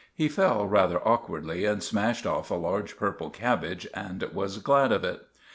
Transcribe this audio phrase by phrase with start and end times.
[0.15, 5.03] He fell rather awkwardly and smashed off a large purple cabbage, and was glad of
[5.03, 5.27] it.